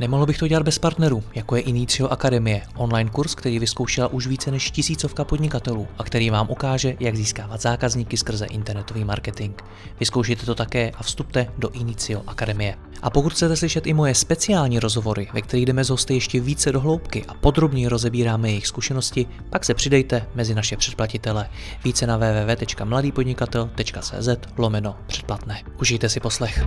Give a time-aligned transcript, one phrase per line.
[0.00, 4.26] Nemohl bych to dělat bez partnerů, jako je Inicio Akademie, online kurz, který vyzkoušela už
[4.26, 9.54] více než tisícovka podnikatelů a který vám ukáže, jak získávat zákazníky skrze internetový marketing.
[10.00, 12.76] Vyzkoušejte to také a vstupte do Inicio Akademie.
[13.02, 16.72] A pokud chcete slyšet i moje speciální rozhovory, ve kterých jdeme z hosty ještě více
[16.72, 21.48] do hloubky a podrobně rozebíráme jejich zkušenosti, pak se přidejte mezi naše předplatitele.
[21.84, 25.62] Více na www.mladýpodnikatel.cz lomeno předplatné.
[25.80, 26.66] Užijte si poslech.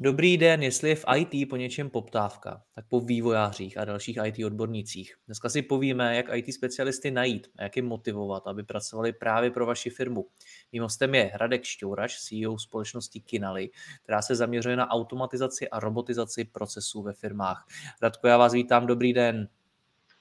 [0.00, 4.44] Dobrý den, jestli je v IT po něčem poptávka, tak po vývojářích a dalších IT
[4.44, 5.16] odbornících.
[5.26, 9.66] Dneska si povíme, jak IT specialisty najít a jak je motivovat, aby pracovali právě pro
[9.66, 10.26] vaši firmu.
[10.72, 13.70] Mým hostem je Radek Šťouraš, CEO společnosti Kinali,
[14.02, 17.66] která se zaměřuje na automatizaci a robotizaci procesů ve firmách.
[18.02, 19.48] Radko, já vás vítám, dobrý den.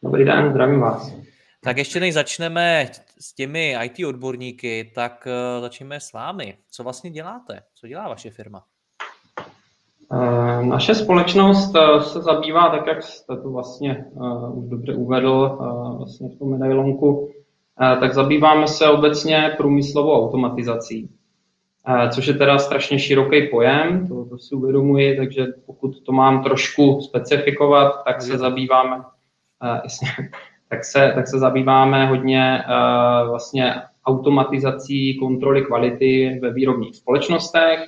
[0.03, 1.13] Dobrý den, zdravím vás.
[1.63, 6.57] Tak ještě než začneme s těmi IT odborníky, tak uh, začneme s vámi.
[6.69, 7.63] Co vlastně děláte?
[7.73, 8.65] Co dělá vaše firma?
[10.13, 15.57] Eh, naše společnost eh, se zabývá, tak jak jste to vlastně uh, už dobře uvedl
[15.97, 17.29] vlastně v tom medailonku,
[17.99, 21.09] tak zabýváme se obecně průmyslovou automatizací,
[22.09, 27.01] což je teda strašně široký pojem, to, to si uvědomuji, takže pokud to mám trošku
[27.01, 29.03] specifikovat, tak se zabýváme,
[30.69, 32.63] tak se, tak se zabýváme hodně
[33.29, 33.73] vlastně
[34.05, 37.85] automatizací kontroly kvality ve výrobních společnostech,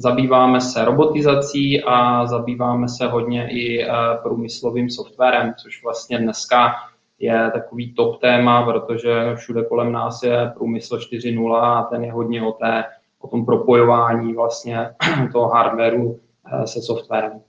[0.00, 3.88] Zabýváme se robotizací a zabýváme se hodně i eh,
[4.22, 6.74] průmyslovým softwarem, což vlastně dneska
[7.18, 12.42] je takový top téma, protože všude kolem nás je průmysl 4.0 a ten je hodně
[12.42, 12.84] o, té,
[13.18, 14.94] o tom propojování vlastně
[15.32, 16.20] toho hardwareu
[16.52, 17.40] eh, se softwarem,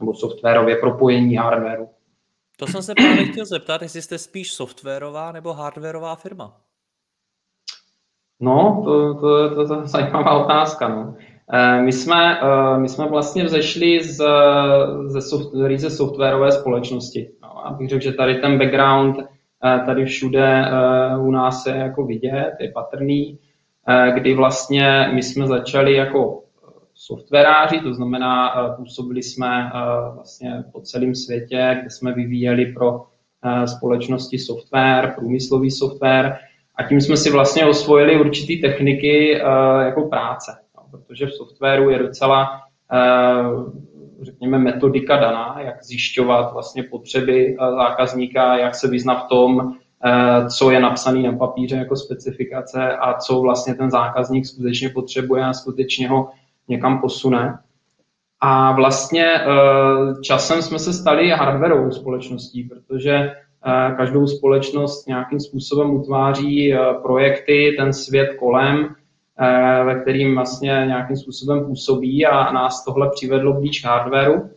[0.00, 1.88] nebo softwarově propojení hardwareu.
[2.58, 6.56] To jsem se právě chtěl zeptat, jestli jste spíš softwarová nebo hardwarová firma.
[8.40, 10.88] No, to, to, to, to je zajímavá otázka.
[10.88, 11.14] No.
[11.52, 14.24] Eh, my jsme, eh, my jsme vlastně vzešli z,
[15.06, 17.30] ze, soft, ze softwarové společnosti.
[17.42, 20.64] No, abych řekl, že tady ten background eh, tady všude
[21.20, 23.38] u nás je jako vidět, je patrný,
[24.14, 26.42] kdy vlastně my jsme začali jako
[26.94, 29.70] softwaráři, to znamená, působili jsme
[30.14, 33.04] vlastně po celém světě, kde jsme vyvíjeli pro
[33.66, 36.36] společnosti software, průmyslový software
[36.76, 39.38] a tím jsme si vlastně osvojili určitý techniky
[39.78, 40.65] jako práce
[40.96, 42.60] protože v softwaru je docela,
[42.92, 43.44] eh,
[44.22, 49.72] řekněme, metodika daná, jak zjišťovat vlastně potřeby eh, zákazníka, jak se vyznat v tom,
[50.04, 55.44] eh, co je napsané na papíře jako specifikace a co vlastně ten zákazník skutečně potřebuje
[55.44, 56.30] a skutečně ho
[56.68, 57.58] někam posune.
[58.40, 59.26] A vlastně
[60.22, 63.32] časem jsme se stali hardwareovou společností, protože
[63.96, 68.94] každou společnost nějakým způsobem utváří projekty, ten svět kolem
[69.84, 74.50] ve kterým vlastně nějakým způsobem působí a nás tohle přivedlo blíž hardwareu.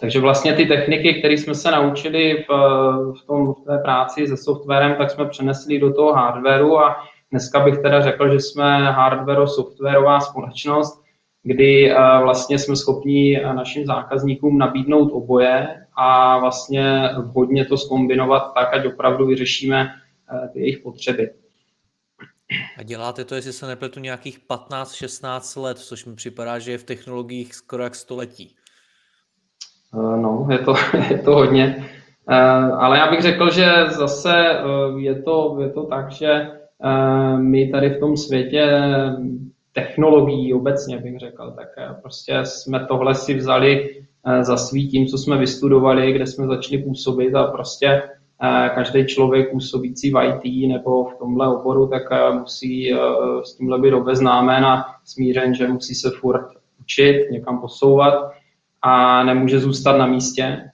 [0.00, 2.52] Takže vlastně ty techniky, které jsme se naučili v,
[3.20, 6.96] v, tom, v té práci se softwarem, tak jsme přenesli do toho hardwareu a
[7.30, 11.02] dneska bych teda řekl, že jsme hardware-softwarová společnost,
[11.42, 18.74] kdy eh, vlastně jsme schopni našim zákazníkům nabídnout oboje a vlastně hodně to skombinovat tak,
[18.74, 21.30] ať opravdu vyřešíme eh, ty jejich potřeby.
[22.78, 26.84] A děláte to, jestli se nepletu, nějakých 15-16 let, což mi připadá, že je v
[26.84, 28.54] technologiích skoro jak století.
[29.94, 30.74] Eh, no, je to,
[31.10, 31.86] je to hodně.
[32.30, 32.34] Eh,
[32.72, 36.50] ale já bych řekl, že zase eh, je to, je to tak, že
[37.36, 38.66] my tady v tom světě
[39.72, 41.68] technologií obecně bych řekl, tak
[42.02, 44.02] prostě jsme tohle si vzali
[44.40, 48.02] za svý tím, co jsme vystudovali, kde jsme začali působit a prostě
[48.74, 52.96] každý člověk působící v IT nebo v tomhle oboru, tak eh, musí eh,
[53.44, 56.48] s tímhle být obeznámen a smířen, že musí se furt
[56.80, 58.32] učit, někam posouvat
[58.82, 60.70] a nemůže zůstat na místě.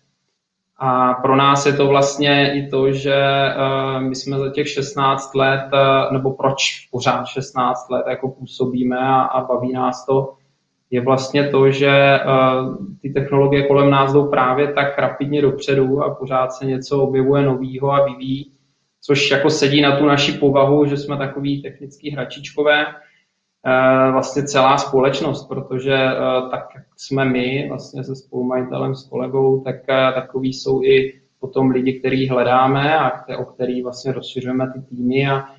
[0.77, 5.35] A pro nás je to vlastně i to, že eh, my jsme za těch 16
[5.35, 5.65] let,
[6.13, 10.35] nebo proč pořád 16 let jako působíme a, a baví nás to,
[10.91, 16.15] je vlastně to, že uh, ty technologie kolem nás jdou právě tak rapidně dopředu a
[16.15, 18.53] pořád se něco objevuje novýho a vyvíjí,
[19.01, 24.79] což jako sedí na tu naši povahu, že jsme takový technický hračičkové, uh, vlastně celá
[24.79, 29.77] společnost, protože uh, tak jak jsme my, vlastně se spolumajitelem, s kolegou, tak
[30.15, 35.45] takový jsou i potom lidi, který hledáme a o který vlastně rozšiřujeme ty týmy a
[35.45, 35.54] Eh,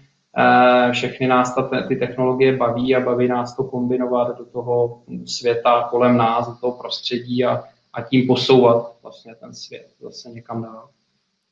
[0.92, 6.18] všechny nás ta, ty technologie baví a baví nás to kombinovat do toho světa kolem
[6.18, 10.90] nás, do toho prostředí a, a tím posouvat vlastně ten svět zase někam dál.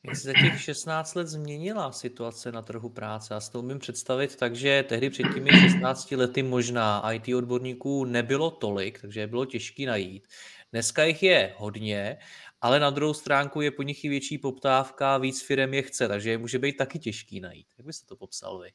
[0.07, 3.35] Jak se za těch 16 let změnila situace na trhu práce?
[3.35, 8.06] A s to umím představit tak, že tehdy před těmi 16 lety možná IT odborníků
[8.06, 10.27] nebylo tolik, takže bylo těžké najít.
[10.71, 12.18] Dneska jich je hodně,
[12.63, 16.30] ale na druhou stránku je po nich i větší poptávka, víc firm je chce, takže
[16.30, 17.68] je může být taky těžký najít.
[17.77, 18.69] Jak byste to popsal vy?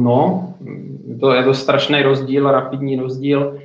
[0.00, 0.54] No,
[1.20, 3.62] to je to strašný rozdíl, rapidní rozdíl.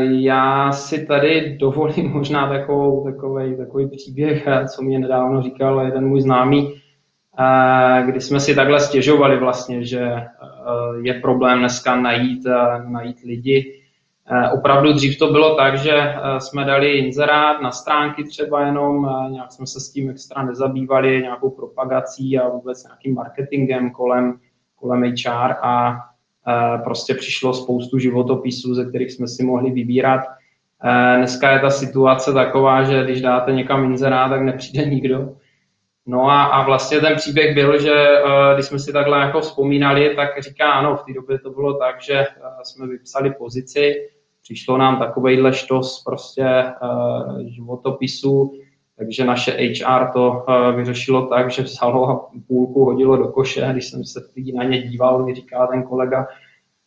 [0.00, 6.20] Já si tady dovolím možná takovou, takový, takový příběh, co mě nedávno říkal jeden můj
[6.20, 6.80] známý,
[8.06, 10.10] kdy jsme si takhle stěžovali vlastně, že
[11.02, 12.46] je problém dneska najít,
[12.88, 13.82] najít lidi.
[14.54, 19.66] Opravdu dřív to bylo tak, že jsme dali inzerát na stránky třeba jenom, nějak jsme
[19.66, 24.38] se s tím extra nezabývali, nějakou propagací a vůbec nějakým marketingem kolem,
[24.76, 25.96] kolem HR a
[26.84, 30.20] prostě přišlo spoustu životopisů, ze kterých jsme si mohli vybírat.
[31.16, 35.28] Dneska je ta situace taková, že když dáte někam inzerát, tak nepřijde nikdo.
[36.06, 38.06] No a, a vlastně ten příběh byl, že
[38.54, 42.02] když jsme si takhle jako vzpomínali, tak říká, ano, v té době to bylo tak,
[42.02, 42.26] že
[42.62, 44.08] jsme vypsali pozici,
[44.46, 46.64] přišlo nám takovejhle štos prostě
[47.46, 48.52] životopisů,
[48.98, 50.46] takže naše HR to
[50.76, 53.68] vyřešilo tak, že vzalo a půlku hodilo do koše.
[53.72, 54.20] Když jsem se
[54.54, 56.26] na ně díval, mi říká ten kolega,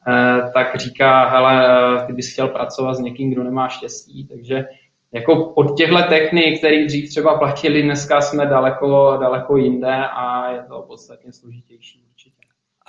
[0.08, 4.66] Eh, tak říká, hele, eh, ty bys chtěl pracovat s někým, kdo nemá štěstí, takže
[5.12, 10.64] jako od těchto technik, které dřív třeba platili, dneska jsme daleko, daleko jinde a je
[10.64, 12.39] to podstatně složitější určitě.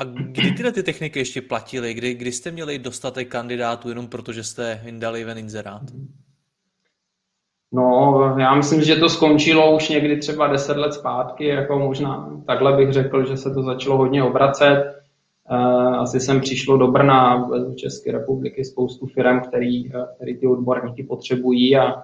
[0.00, 1.94] A kdy tyhle ty techniky ještě platily?
[1.94, 5.82] Kdy, kdy jste měli dostatek kandidátů jenom protože jste jim dali ven inzerát?
[7.72, 12.76] No, já myslím, že to skončilo už někdy třeba deset let zpátky, jako možná takhle
[12.76, 14.94] bych řekl, že se to začalo hodně obracet.
[15.50, 20.46] Eh, asi sem přišlo do Brna, z České republiky, spoustu firm, který, eh, který ty
[20.46, 22.02] odborníky potřebují a,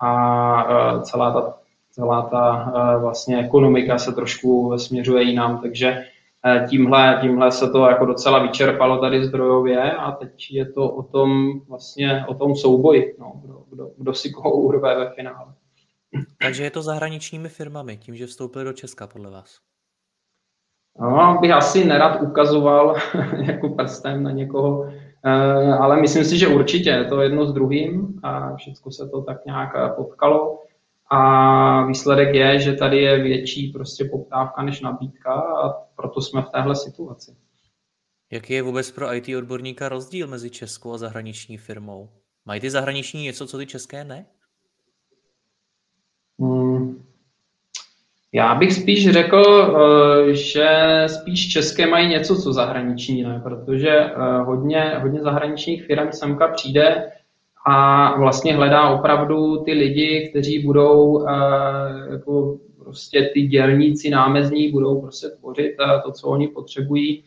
[0.00, 1.54] a eh, celá ta,
[1.90, 6.04] celá ta vlastně ekonomika se trošku směřuje jinam, takže
[6.68, 11.60] tímhle, tímhle se to jako docela vyčerpalo tady zdrojově a teď je to o tom
[11.68, 15.54] vlastně o tom souboji, no, kdo, kdo, kdo si koho urve ve finále.
[16.42, 19.58] Takže je to zahraničními firmami, tím, že vstoupili do Česka podle vás?
[21.00, 22.96] No, bych asi nerad ukazoval
[23.46, 24.92] jako prstem na někoho,
[25.24, 29.22] eh, ale myslím si, že určitě je to jedno s druhým a všechno se to
[29.22, 30.58] tak nějak potkalo.
[31.14, 36.50] A výsledek je, že tady je větší prostě poptávka než nabídka a proto jsme v
[36.50, 37.36] téhle situaci.
[38.30, 42.08] Jaký je vůbec pro IT odborníka rozdíl mezi českou a zahraniční firmou?
[42.46, 44.26] Mají ty zahraniční něco, co ty české ne?
[46.40, 47.04] Hmm,
[48.32, 49.42] já bych spíš řekl,
[49.76, 50.68] eh, že
[51.06, 57.12] spíš české mají něco, co zahraniční ne, protože eh, hodně, hodně zahraničních firm semka přijde
[57.66, 61.32] a vlastně hledá opravdu ty lidi, kteří budou eh,
[62.10, 67.24] jako prostě ty dělníci námezní budou prostě tvořit to, co oni potřebují.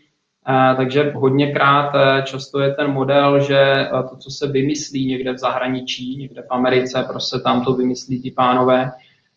[0.77, 1.91] Takže hodněkrát
[2.23, 7.05] často je ten model, že to, co se vymyslí někde v zahraničí, někde v Americe,
[7.09, 8.91] prostě tam to vymyslí ty pánové,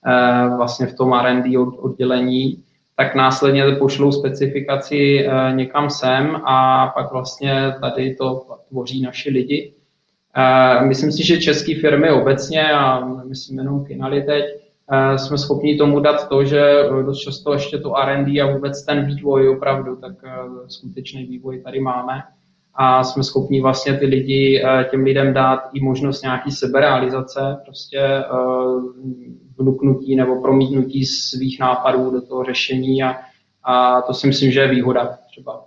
[0.06, 2.62] Eh, vlastně v tom R&D oddělení,
[2.96, 9.74] tak následně pošlou specifikaci eh, někam sem a pak vlastně tady to tvoří naši lidi.
[10.82, 14.44] Myslím si, že české firmy obecně, a myslím jenom Kinali teď,
[15.16, 19.48] jsme schopni tomu dát to, že dost často ještě to R&D a vůbec ten vývoj
[19.48, 20.12] opravdu, tak
[20.68, 22.22] skutečný vývoj tady máme
[22.74, 28.24] a jsme schopni vlastně ty lidi, těm lidem dát i možnost nějaký seberealizace, prostě
[29.58, 33.16] vnuknutí nebo promítnutí svých nápadů do toho řešení a,
[33.64, 35.64] a to si myslím, že je výhoda třeba.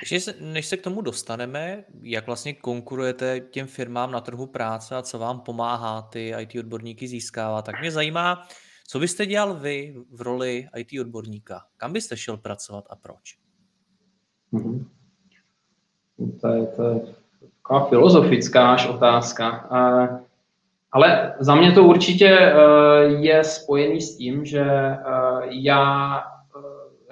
[0.00, 4.96] Ještě se, než se k tomu dostaneme, jak vlastně konkurujete těm firmám na trhu práce
[4.96, 8.48] a co vám pomáhá ty IT odborníky získávat, tak mě zajímá,
[8.88, 11.62] co byste dělal vy v roli IT odborníka?
[11.76, 13.38] Kam byste šel pracovat a proč?
[14.52, 14.84] Mm-hmm.
[16.40, 17.00] To je, to je
[17.62, 19.68] taková filozofická až otázka.
[20.92, 22.54] Ale za mě to určitě eh,
[23.04, 24.98] je spojený s tím, že eh,
[25.50, 26.22] já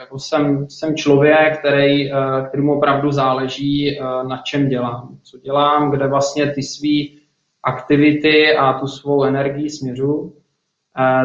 [0.07, 2.11] jako jsem, jsem člověk, který,
[2.49, 3.99] kterému opravdu záleží,
[4.29, 5.19] na čem dělám.
[5.23, 7.21] Co dělám, kde vlastně ty své
[7.63, 10.37] aktivity a tu svou energii směřu.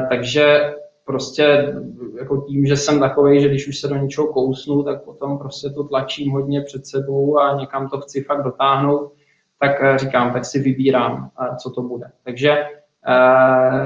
[0.10, 0.74] Takže
[1.06, 1.74] prostě
[2.20, 5.70] jako tím, že jsem takový, že když už se do něčeho kousnu, tak potom prostě
[5.70, 9.14] to tlačím hodně před sebou a někam to chci fakt dotáhnout
[9.62, 12.06] tak eh, říkám, tak si vybírám, eh, co to bude.
[12.24, 12.81] Takže eh,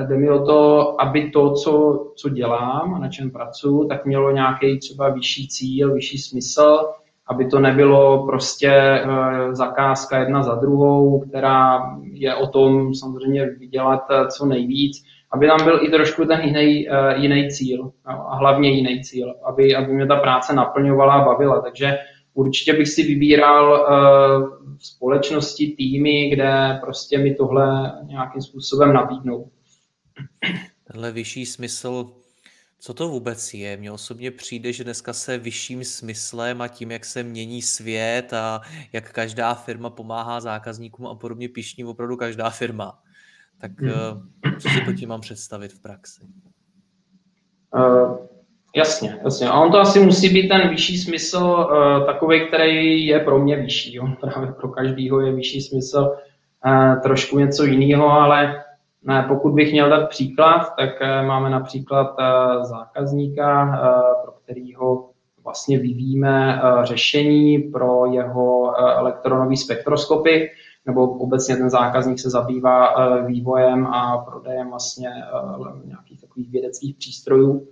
[0.08, 4.32] jde mi o to, aby to, co, co dělám a na čem pracuji, tak mělo
[4.32, 6.80] nějaký třeba vyšší cíl, vyšší smysl,
[7.28, 9.02] aby to nebylo prostě
[9.52, 11.80] zakázka jedna za druhou, která
[12.14, 14.02] je o tom samozřejmě vydělat
[14.38, 19.04] co nejvíc, aby tam byl i trošku ten jiný, jiný cíl no, a hlavně jiný
[19.04, 21.62] cíl, aby, aby mě ta práce naplňovala a bavila.
[21.62, 21.98] Takže
[22.36, 23.88] určitě bych si vybíral
[24.80, 29.52] společnosti, týmy, kde prostě mi tohle nějakým způsobem nabídnou.
[30.88, 32.12] Tenhle vyšší smysl
[32.86, 33.78] co to vůbec je?
[33.78, 38.62] Mně osobně přijde, že dneska se vyšším smyslem a tím, jak se mění svět a
[38.94, 43.04] jak každá firma pomáhá zákazníkům a podobně pišní opravdu každá firma.
[43.58, 44.32] Tak hmm.
[44.60, 46.22] co si po tím mám představit v praxi?
[47.76, 48.18] Uh,
[48.76, 49.50] jasně, jasně.
[49.50, 53.56] A on to asi musí být ten vyšší smysl uh, takový, který je pro mě
[53.56, 54.00] vyšší.
[54.00, 56.12] On právě pro každýho je vyšší smysl
[56.66, 58.66] uh, trošku něco jiného, ale
[59.28, 65.10] pokud bych měl dát příklad, tak eh, máme například eh, zákazníka, eh, pro kterého
[65.44, 70.50] vlastně vyvíjíme řešení pro jeho elektronové spektroskopy,
[70.86, 75.10] nebo obecně ten zákazník se zabývá vývojem a prodejem vlastně
[75.86, 77.68] nějakých takových vědeckých přístrojů.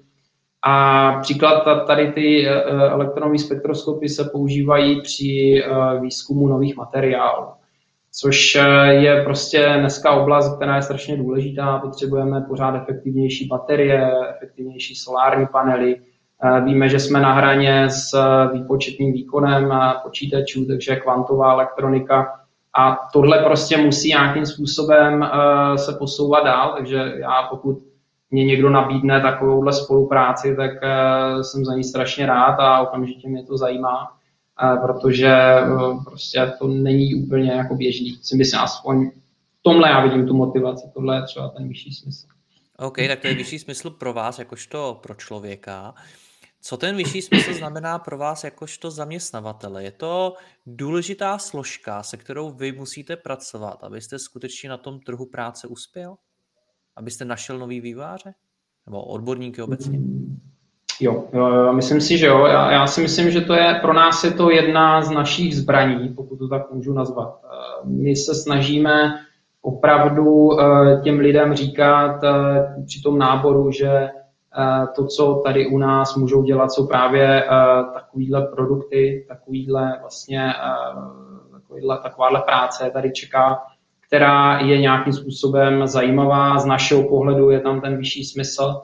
[0.66, 5.64] A příklad tady ty elektronové spektroskopy se používají při
[6.02, 7.46] výzkumu nových materiálů
[8.16, 11.78] což eh, je prostě dneska oblast, která je strašně důležitá.
[11.78, 16.02] Potřebujeme pořád efektivnější baterie, efektivnější solární panely.
[16.44, 22.40] Eh, víme, že jsme na hraně s eh, výpočetním výkonem počítačů, takže kvantová elektronika.
[22.78, 25.30] A tohle prostě musí nějakým způsobem
[25.76, 27.78] se posouvat dál, takže já pokud
[28.34, 30.72] mě někdo nabídne takovouhle spolupráci, tak
[31.42, 34.18] jsem za ní strašně rád a okamžitě mě to zajímá
[34.82, 35.68] protože eh,
[36.06, 38.20] prostě to není úplně jako běžný.
[38.22, 39.12] Si myslím, aspoň
[39.60, 42.28] v tomhle já vidím tu motivaci, tohle je třeba ten vyšší smysl.
[42.78, 45.94] OK, tak to je vyšší smysl pro vás, jakožto pro člověka.
[46.62, 49.84] Co ten vyšší smysl znamená pro vás jakožto zaměstnavatele?
[49.84, 50.34] Je to
[50.66, 56.16] důležitá složka, se kterou vy musíte pracovat, abyste skutečně na tom trhu práce uspěl?
[56.96, 58.34] Abyste našel nový výváře?
[58.86, 60.00] Nebo odborníky obecně?
[61.02, 62.46] Jo, jo, myslím si, že jo.
[62.46, 66.10] Já, já si myslím, že to je pro nás je to jedna z našich zbraní,
[66.10, 67.40] pokud to tak můžu nazvat.
[67.44, 69.14] Eh, my se snažíme
[69.62, 74.10] opravdu eh, těm lidem říkat eh, při tom náboru, že
[74.96, 77.44] to, co tady u nás můžou dělat, jsou právě
[77.94, 80.54] takovýhle produkty, takovýhle vlastně
[82.04, 83.62] takováhle práce tady čeká,
[84.14, 86.60] která je nějakým způsobem zajímavá.
[86.60, 88.82] Z našeho pohledu je tam ten vyšší smysl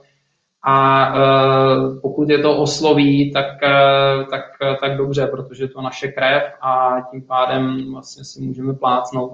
[0.64, 4.42] a uh, pokud je to osloví, tak, uh, tak,
[4.82, 9.32] tak dobře, protože to naše krev a tím pádem vlastně si můžeme plácnout.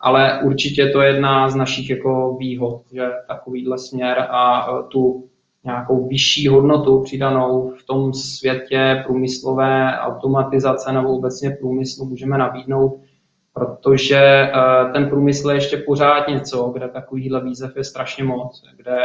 [0.00, 5.24] Ale určitě to je jedna z našich jako výhod, že takovýhle směr a uh, tu
[5.64, 13.00] nějakou vyšší hodnotu přidanou v tom světě průmyslové automatizace nebo obecně průmyslu můžeme nabídnout,
[13.56, 18.96] protože uh, ten průmysl je ještě pořád něco, kde takovýhle výzev je strašně moc, kde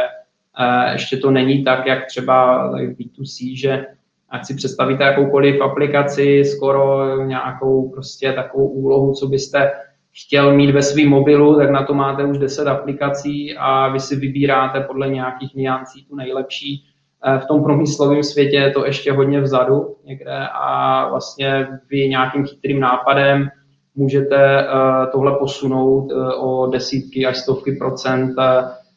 [0.92, 3.86] ještě to není tak, jak třeba v B2C, že
[4.28, 9.72] ať si představíte jakoukoliv aplikaci, skoro nějakou prostě takovou úlohu, co byste
[10.12, 14.16] chtěl mít ve svém mobilu, tak na to máte už 10 aplikací a vy si
[14.16, 16.84] vybíráte podle nějakých niancí tu nejlepší.
[17.24, 22.46] E, v tom průmyslovém světě je to ještě hodně vzadu někde a vlastně vy nějakým
[22.46, 23.48] chytrým nápadem
[23.94, 24.66] můžete e,
[25.12, 28.34] tohle posunout e, o desítky až stovky procent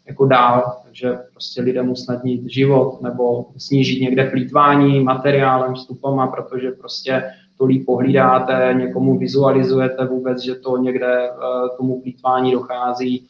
[0.06, 7.24] jako dál, takže prostě lidem usnadnit život nebo snížit někde plítvání materiálem, vstupama, protože prostě
[7.58, 11.30] to líp pohlídáte, někomu vizualizujete vůbec, že to někde
[11.78, 13.28] tomu plítvání dochází,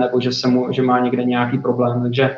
[0.00, 2.02] nebo že, se mu, že má někde nějaký problém.
[2.02, 2.36] Takže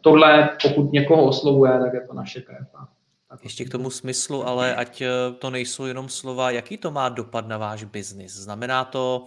[0.00, 2.66] tohle, pokud někoho oslovuje, tak je to naše krev.
[3.42, 5.02] Ještě k tomu smyslu, ale ať
[5.38, 8.32] to nejsou jenom slova, jaký to má dopad na váš biznis?
[8.32, 9.26] Znamená to,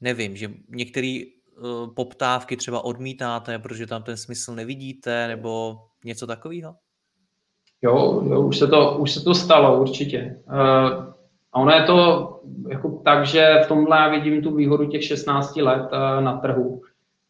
[0.00, 6.74] nevím, že některý Eh, poptávky třeba odmítáte, protože tam ten smysl nevidíte, nebo něco takového?
[7.82, 10.42] Jo, jo už, se to, už se to stalo určitě.
[10.48, 10.56] Uh,
[11.52, 15.56] a ono je to jako tak, že v tomhle já vidím tu výhodu těch 16
[15.56, 15.88] let
[16.20, 16.80] na trhu,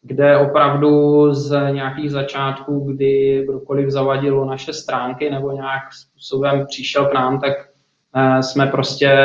[0.03, 7.15] kde opravdu z nějakých začátků, kdy kdokoliv zavadilo naše stránky nebo nějak způsobem přišel k
[7.15, 7.53] nám, tak
[8.17, 9.19] uh, jsme prostě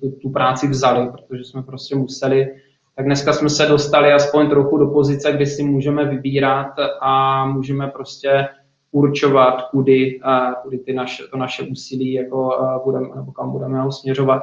[0.00, 2.48] tu, tu práci vzali, protože jsme prostě museli
[2.98, 7.86] tak dneska jsme se dostali aspoň trochu do pozice, kdy si můžeme vybírat a můžeme
[7.86, 8.48] prostě
[8.92, 10.20] určovat, kudy,
[10.62, 12.50] kudy ty naše, to naše úsilí jako
[12.84, 14.42] budeme, nebo kam budeme ho směřovat.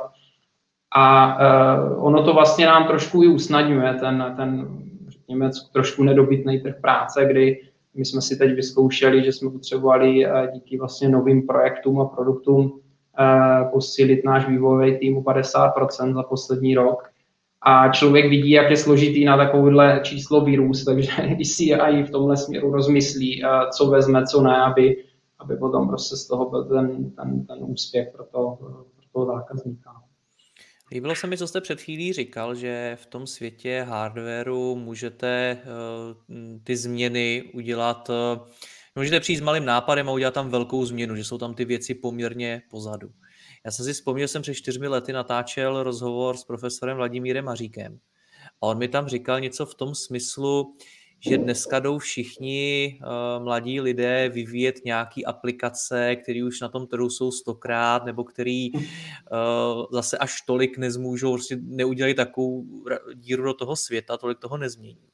[0.96, 1.38] A
[1.98, 4.68] ono to vlastně nám trošku i usnadňuje ten, ten
[5.26, 7.62] řekněme, trošku nedobytný trh práce, kdy
[7.96, 12.80] my jsme si teď vyzkoušeli, že jsme potřebovali díky vlastně novým projektům a produktům
[13.72, 17.10] posílit náš vývojový tým o 50% za poslední rok
[17.62, 22.12] a člověk vidí, jak je složitý na takovouhle číslo vyrůst, takže i si i v
[22.12, 23.44] tomhle směru rozmyslí,
[23.78, 25.04] co vezme, co ne, aby,
[25.40, 29.92] aby potom prostě z toho byl ten, ten, ten úspěch pro, to, pro toho zákazníka.
[30.92, 36.60] Líbilo se mi, co jste před chvílí říkal, že v tom světě hardwareu můžete uh,
[36.64, 38.48] ty změny udělat, uh,
[38.96, 41.96] můžete přijít s malým nápadem a udělat tam velkou změnu, že jsou tam ty věci
[41.96, 43.10] poměrně pozadu.
[43.66, 48.00] Já jsem si vzpomněl, jsem před čtyřmi lety natáčel rozhovor s profesorem Vladimírem Maříkem
[48.62, 50.76] a on mi tam říkal něco v tom smyslu,
[51.30, 57.10] že dneska jdou všichni uh, mladí lidé vyvíjet nějaký aplikace, které už na tom trhu
[57.10, 58.82] jsou stokrát, nebo který uh,
[59.92, 62.66] zase až tolik nezmůžou, prostě neudělají takovou
[63.14, 65.10] díru do toho světa, tolik toho nezmění.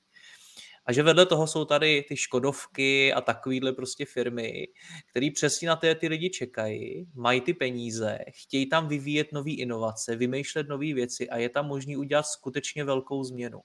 [0.86, 4.68] A že vedle toho jsou tady ty Škodovky a takovýhle prostě firmy,
[5.10, 10.15] které přesně na ty, ty lidi čekají, mají ty peníze, chtějí tam vyvíjet nové inovace,
[10.15, 13.60] vymýšlet nové věci a je tam možný udělat skutečně velkou změnu.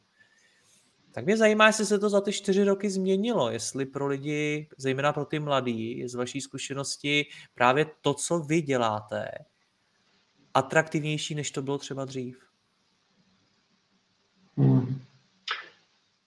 [1.17, 5.13] Tak mě zajímá, jestli se to za ty čtyři roky změnilo, jestli pro lidi, zejména
[5.13, 9.29] pro ty mladí, z vaší zkušenosti, právě to, co vy děláte,
[10.55, 12.39] atraktivnější, než to bylo třeba dřív.
[14.57, 15.01] Hmm.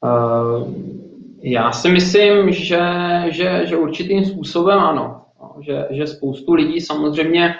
[0.03, 0.73] Uh,
[1.41, 2.79] já si myslím, že,
[3.29, 5.25] že, že určitým způsobem ano.
[5.41, 7.55] No, že, že spoustu lidí samozřejmě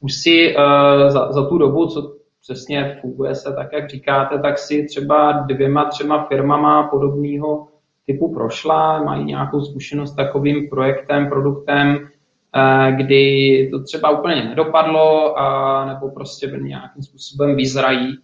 [0.00, 0.62] už si uh,
[1.10, 5.84] za, za tu dobu, co přesně funguje se tak, jak říkáte, tak si třeba dvěma,
[5.84, 7.68] třema firmama podobného
[8.06, 15.38] typu prošla, mají nějakou zkušenost s takovým projektem, produktem, uh, kdy to třeba úplně nedopadlo,
[15.38, 18.18] a, nebo prostě nějakým způsobem vyzrají,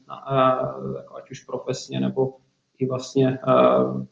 [1.16, 2.34] ať už profesně nebo
[2.78, 4.02] i vlastně uh,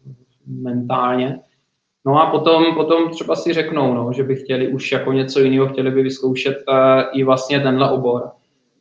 [0.47, 1.41] mentálně.
[2.07, 5.69] No a potom, potom třeba si řeknou, no, že by chtěli už jako něco jiného,
[5.69, 6.57] chtěli by vyzkoušet
[7.13, 8.31] i vlastně tenhle obor.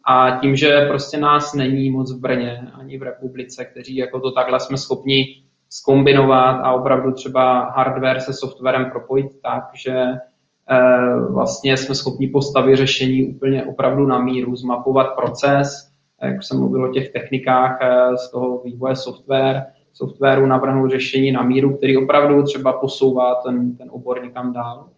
[0.08, 4.32] A tím, že prostě nás není moc v Brně ani v republice, kteří jako to
[4.32, 5.26] takhle jsme schopni
[5.70, 12.76] skombinovat a opravdu třeba hardware se softwarem propojit tak, že uh, vlastně jsme schopni postavit
[12.76, 17.80] řešení úplně opravdu na míru, zmapovat proces, jak jsem mluvil o těch technikách
[18.16, 23.88] z toho vývoje software, softwaru navrhnout řešení na míru, který opravdu třeba posouvá ten, ten
[23.92, 24.90] obor někam dál,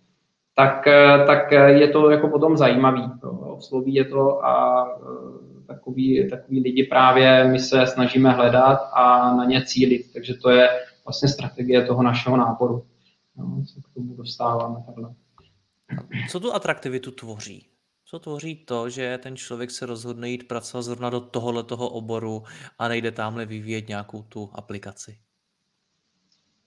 [0.56, 3.04] tak, eh, tak je to jako potom zajímavý.
[3.58, 9.46] Osloví je to a eh, takový, takový lidi právě my se snažíme hledat a na
[9.46, 10.14] ně cílit.
[10.14, 10.70] Takže to je
[11.06, 12.86] vlastně strategie toho našeho náboru.
[13.36, 15.14] No, co k tomu dostáváme takhle.
[16.30, 17.68] Co tu atraktivitu tvoří?
[18.06, 22.44] Co tvoří to, že ten člověk se rozhodne jít pracovat zrovna do tohohle toho oboru
[22.80, 25.18] a nejde tamhle vyvíjet nějakou tu aplikaci?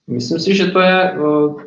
[0.07, 1.63] Myslím si, že to je uh,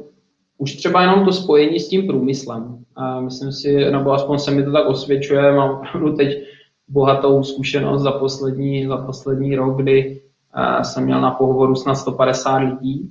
[0.59, 2.63] už třeba jenom to spojení s tím průmyslem.
[2.63, 6.45] Uh, myslím si, nebo aspoň se mi to tak osvědčuje, mám opravdu teď
[6.89, 10.21] bohatou zkušenost za poslední, za poslední rok, kdy
[10.57, 13.11] uh, jsem měl na pohovoru snad 150 lidí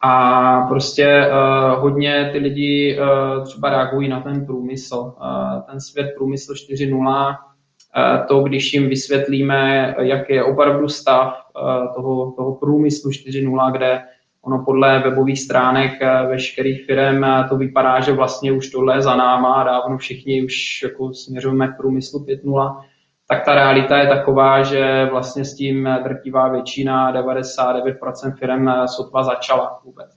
[0.00, 4.96] a prostě uh, hodně ty lidi uh, třeba reagují na ten průmysl.
[4.96, 11.94] Uh, ten svět průmysl 4.0, uh, to, když jim vysvětlíme, jak je opravdu stav uh,
[11.94, 14.02] toho, toho průmyslu 4.0, kde
[14.48, 19.02] ono podle webových stránek uh, veškerých firm uh, to vypadá, že vlastně už tohle je
[19.02, 22.80] za náma a dávno všichni už jako směřujeme k průmyslu 5.0,
[23.28, 29.80] tak ta realita je taková, že vlastně s tím drtivá většina, 99% firm sotva začala
[29.84, 30.10] vůbec.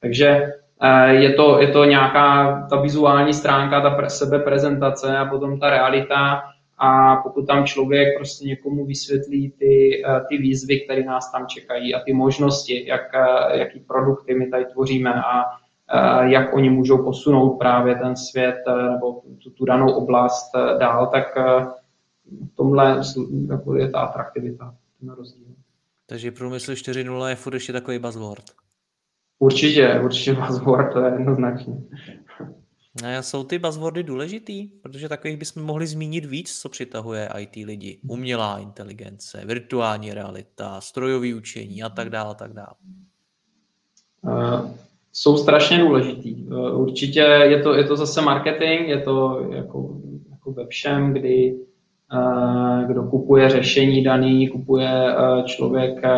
[0.00, 5.70] Takže eh, je to, je to nějaká ta vizuální stránka, ta sebeprezentace a potom ta
[5.70, 6.42] realita
[6.82, 11.94] a pokud tam člověk prostě někomu vysvětlí ty, eh, ty výzvy, které nás tam čekají
[11.94, 15.44] a ty možnosti, jak, eh, jaký produkty my tady tvoříme a
[16.22, 18.56] jak oni můžou posunout právě ten svět
[18.90, 21.36] nebo tu, tu danou oblast dál, tak
[22.52, 23.02] v tomhle
[23.50, 25.46] jako je ta atraktivita, ten rozdíl.
[26.06, 28.44] Takže průmysl 4.0 je furt ještě takový buzzword.
[29.38, 31.74] Určitě, určitě buzzword, to je jednoznačně.
[33.20, 34.66] Jsou ty buzzwordy důležitý?
[34.66, 38.00] Protože takových bychom mohli zmínit víc, co přitahuje IT lidi.
[38.08, 42.74] Umělá inteligence, virtuální realita, strojové učení a tak dále, tak dále.
[44.22, 44.70] Uh,
[45.12, 46.34] jsou strašně důležitý.
[46.34, 50.00] Uh, určitě je to, je to zase marketing, je to jako,
[50.30, 51.60] jako ve všem, kdy
[52.12, 56.10] Eh, kdo kupuje řešení daný, kupuje eh, člověk, eh,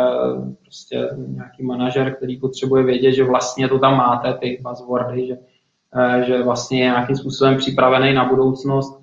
[0.61, 5.39] prostě nějaký manažer, který potřebuje vědět, že vlastně to tam máte, ty buzzwordy, že,
[6.27, 9.03] že vlastně je nějakým způsobem připravený na budoucnost.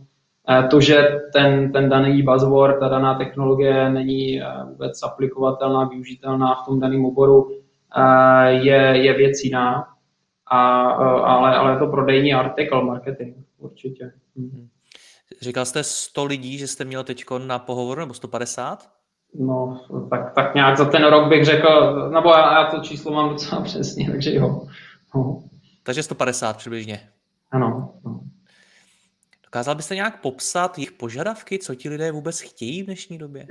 [0.69, 6.80] To, že ten, ten daný buzzword, ta daná technologie není vůbec aplikovatelná, využitelná v tom
[6.80, 7.52] daném oboru,
[8.47, 9.86] je, je věc jiná,
[10.52, 14.12] a, ale, ale je to prodejní artikel marketing, určitě.
[14.38, 14.67] Hmm.
[15.41, 18.89] Říkal jste 100 lidí, že jste měl teď na pohovor, nebo 150?
[19.39, 23.30] No, tak, tak nějak za ten rok bych řekl, nebo já, já to číslo mám
[23.30, 24.62] docela přesně, takže jo.
[25.15, 25.43] No.
[25.89, 26.99] Takže 150 přibližně.
[27.52, 27.93] Ano.
[28.06, 28.19] No.
[29.45, 33.45] Dokázal byste nějak popsat jejich požadavky, co ti lidé vůbec chtějí v dnešní době?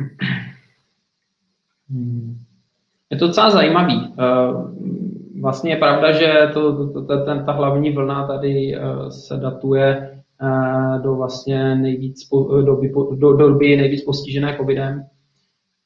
[3.10, 4.14] Je to docela zajímavý.
[4.18, 9.36] Eh, vlastně je pravda, že to, to, to, ten, ta hlavní vlna tady eh, se
[9.36, 12.28] datuje eh, do vlastně nejvíc,
[12.64, 15.06] doby, do, do doby nejvíc postižené covidem.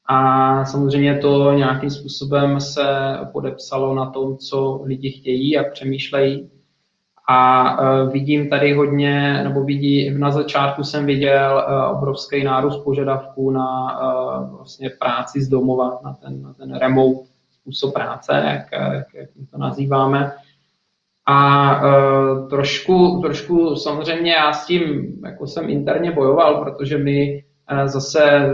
[0.05, 6.49] A samozřejmě to nějakým způsobem se podepsalo na tom, co lidi chtějí, jak přemýšlejí.
[7.29, 13.97] A vidím tady hodně, nebo vidí, na začátku jsem viděl obrovský nárůst požadavků na
[14.57, 17.27] vlastně práci z domova, na ten, na ten remote
[17.61, 20.31] způsob práce, jak, jak, jak to nazýváme.
[21.27, 21.81] A
[22.49, 27.43] trošku, trošku samozřejmě já s tím jako jsem interně bojoval, protože my
[27.85, 28.49] zase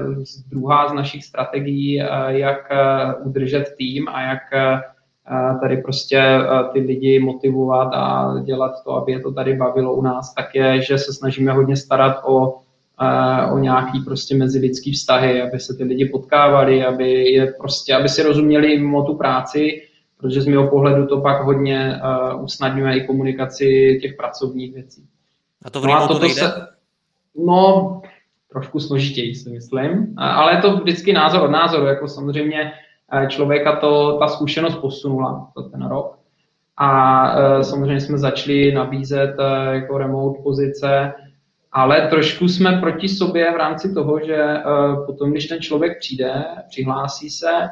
[0.47, 4.39] druhá z našich strategií, uh, jak uh, udržet tým a jak
[5.61, 6.39] tady prostě
[6.73, 10.81] ty lidi motivovat a dělat to, aby je to tady bavilo u nás, tak je,
[10.81, 12.57] že se snažíme hodně starat o
[13.53, 18.23] o nějaký prostě mezilidský vztahy, aby se ty lidi potkávali, aby je prostě, aby si
[18.23, 19.81] rozuměli mimo tu práci,
[20.17, 22.01] protože z mého pohledu to pak hodně
[22.41, 25.03] usnadňuje i komunikaci těch pracovních věcí.
[25.61, 26.67] A to v no a toto se,
[27.45, 28.01] No,
[28.51, 32.71] trošku složitěji si myslím, ale je to vždycky názor od názoru, jako samozřejmě
[33.11, 36.19] e, člověka to, ta zkušenost posunula za ten rok.
[36.81, 41.13] A uh, samozřejmě jsme začali nabízet uh, jako remote pozice,
[41.71, 44.37] ale trošku jsme proti sobě v rámci toho, že
[45.05, 47.69] potom, když ten člověk přijde, přihlásí se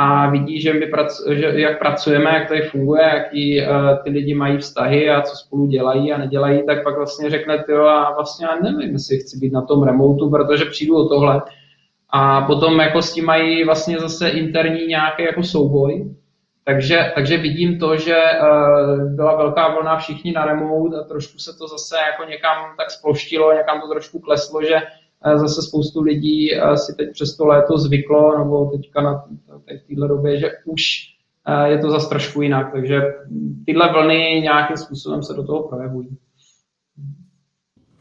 [0.00, 3.66] a vidí, že my prac, že, jak pracujeme, jak tady funguje, jaký uh,
[4.04, 7.84] ty lidi mají vztahy a co spolu dělají a nedělají, tak pak vlastně řekne, jo,
[7.84, 11.42] a vlastně já nevím, jestli chci být na tom remotu, protože přijdu o tohle.
[12.10, 16.14] A potom jako s tím mají vlastně zase interní nějaký jako souboj,
[16.64, 21.58] takže, takže vidím to, že uh, byla velká vlna všichni na remote a trošku se
[21.58, 24.76] to zase jako někam tak sploštilo, někam to trošku kleslo, že
[25.36, 29.24] zase spoustu lidí si teď přes to léto zvyklo, nebo teďka na
[29.88, 30.82] této době, že už
[31.64, 32.72] je to zase trošku jinak.
[32.72, 33.02] Takže
[33.66, 36.18] tyhle vlny nějakým způsobem se do toho projevují.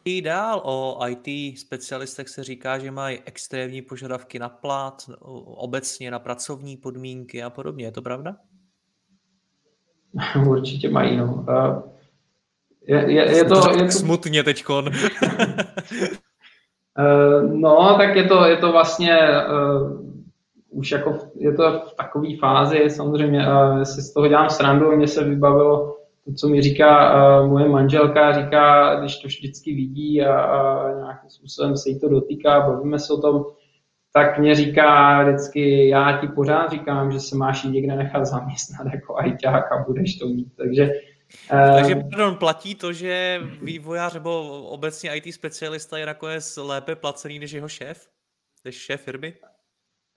[0.05, 5.09] I dál o IT specialistech se říká, že mají extrémní požadavky na plat,
[5.45, 7.85] obecně na pracovní podmínky a podobně.
[7.85, 8.35] Je to pravda?
[10.47, 11.45] Určitě mají, no.
[12.87, 13.91] Je, je, je to, je to...
[13.91, 14.91] Smutně teďkon.
[16.99, 20.01] Eh, no, tak je to, je to vlastně uh,
[20.69, 25.07] už jako, je to v takové fázi, samozřejmě, uh, si z toho dělám srandu, mně
[25.07, 30.91] se vybavilo to, co mi říká moje manželka, říká, když to vždycky vidí a, a
[30.93, 33.45] nějakým způsobem se jí to dotýká, bavíme se o tom,
[34.13, 39.17] tak mě říká vždycky, já ti pořád říkám, že se máš někde nechat zaměstnat jako
[39.17, 40.47] ajťák a budeš to mít.
[40.57, 40.91] Takže
[41.75, 47.51] takže pardon, platí to, že vývojář nebo obecně IT specialista je nakonec lépe placený než
[47.51, 48.07] jeho šéf?
[48.65, 49.33] Než šéf firmy?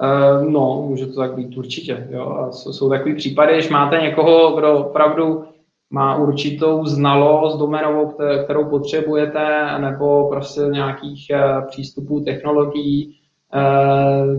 [0.03, 2.09] Uh, no, může to tak být určitě.
[2.11, 2.31] Jo.
[2.31, 5.44] A jsou, jsou takový případy, že máte někoho, kdo opravdu
[5.90, 13.20] má určitou znalost domenovou, kterou potřebujete, nebo prostě nějakých uh, přístupů technologií,
[13.55, 14.38] Eh,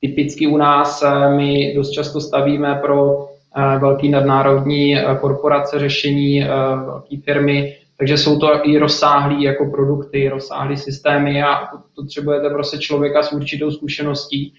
[0.00, 6.40] typicky u nás eh, my dost často stavíme pro eh, velké nadnárodní korporace řešení,
[6.86, 13.22] velké firmy, takže jsou to i rozsáhlé jako produkty, rozsáhlé systémy a potřebujete prostě člověka
[13.22, 14.54] s určitou zkušeností,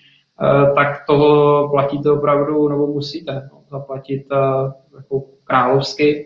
[0.76, 4.24] tak toho platíte opravdu, nebo musíte no, zaplatit
[4.98, 6.26] jako královsky.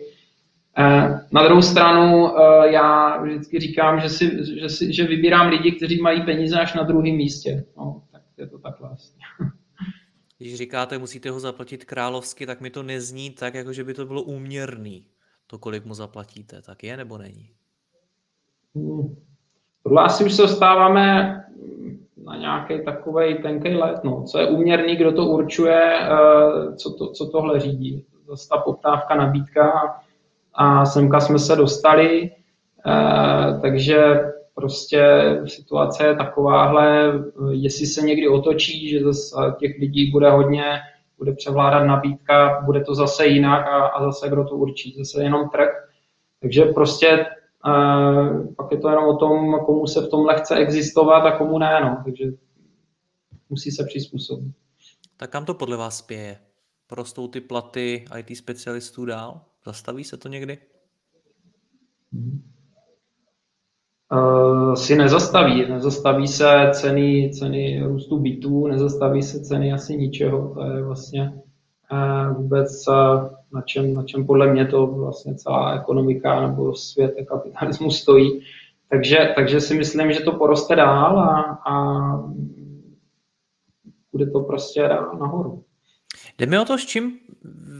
[0.78, 4.30] Eh, na druhou stranu eh, já vždycky říkám, že, si,
[4.60, 7.64] že, si, že vybírám lidi, kteří mají peníze až na druhém místě.
[7.76, 9.19] No, tak je to tak vlastně.
[10.40, 14.06] Když říkáte, musíte ho zaplatit královsky, tak mi to nezní tak, jako že by to
[14.06, 15.06] bylo úměrný.
[15.46, 17.50] To, kolik mu zaplatíte, tak je nebo není?
[18.74, 19.16] Hmm.
[19.96, 21.36] Asi už se dostáváme
[22.24, 24.00] na nějaký takový tenký let.
[24.04, 24.22] No.
[24.22, 28.04] Co je úměrný, kdo to určuje, eh, co, to, co tohle řídí.
[28.28, 29.96] Zase ta poptávka, nabídka
[30.54, 32.30] a semka jsme se dostali,
[32.86, 35.02] eh, takže prostě
[35.46, 37.12] situace je takováhle,
[37.50, 40.80] jestli se někdy otočí, že zase těch lidí bude hodně,
[41.18, 45.48] bude převládat nabídka, bude to zase jinak a, a zase kdo to určí, zase jenom
[45.48, 45.68] trh.
[46.40, 47.26] Takže prostě
[47.66, 51.58] Uh, pak je to jenom o tom, komu se v tomhle chce existovat a komu
[51.58, 52.02] ne, no.
[52.04, 52.24] takže
[53.48, 54.54] musí se přizpůsobit.
[55.16, 56.38] Tak kam to podle vás spěje?
[56.86, 59.40] Prostou ty platy IT specialistů dál?
[59.64, 60.58] Zastaví se to někdy?
[62.12, 62.38] Uh,
[64.74, 65.68] si nezastaví.
[65.68, 70.54] Nezastaví se ceny, ceny růstu bytů, nezastaví se ceny asi ničeho.
[70.54, 71.32] To je vlastně
[72.36, 72.86] vůbec
[73.52, 78.40] na čem, na čem podle mě to vlastně celá ekonomika nebo svět kapitalismu stojí.
[78.88, 82.06] Takže, takže si myslím, že to poroste dál a, a
[84.12, 84.88] bude to prostě
[85.20, 85.64] nahoru.
[86.40, 87.18] Jde mi o to, s čím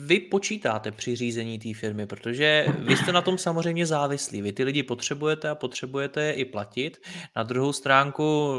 [0.07, 4.43] vy počítáte při řízení té firmy, protože vy jste na tom samozřejmě závislí.
[4.43, 7.07] Vy ty lidi potřebujete a potřebujete je i platit.
[7.37, 8.55] Na druhou stránku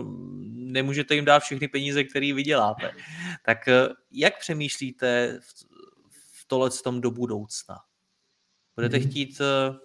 [0.51, 2.91] nemůžete jim dát všechny peníze, které vyděláte.
[3.45, 5.39] Tak eh, jak přemýšlíte
[6.09, 7.75] v, tohle tom do budoucna?
[8.75, 9.09] Budete hmm.
[9.09, 9.77] chtít eh,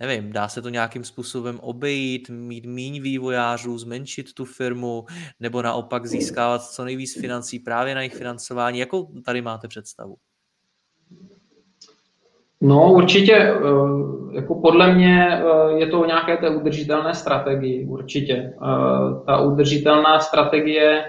[0.00, 5.04] nevím, dá se to nějakým způsobem obejít, mít míň vývojářů, zmenšit tu firmu,
[5.40, 8.78] nebo naopak získávat co nejvíc financí právě na jejich financování.
[8.78, 10.16] Jakou tady máte představu?
[12.60, 13.56] No určitě, eh,
[14.32, 18.34] jako podle mě eh, je to o nějaké té udržitelné strategii, určitě.
[18.34, 21.04] Eh, ta udržitelná strategie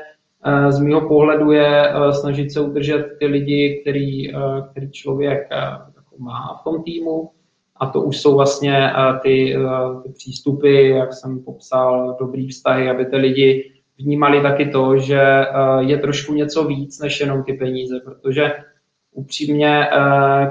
[0.70, 4.34] z mého pohledu je snažit se udržet ty lidi, který,
[4.72, 5.48] který člověk
[5.96, 7.32] jako má v tom týmu,
[7.82, 8.92] a to už jsou vlastně
[9.22, 9.58] ty,
[10.04, 15.22] ty přístupy, jak jsem popsal, dobrý vztahy, aby ty lidi vnímali taky to, že
[15.80, 18.54] je trošku něco víc než jenom ty peníze, protože
[19.12, 19.88] upřímně,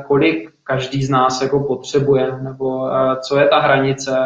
[0.06, 2.90] kolik každý z nás jako potřebuje, nebo
[3.22, 4.16] co je ta hranice,